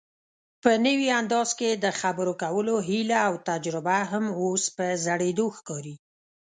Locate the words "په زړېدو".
4.77-5.45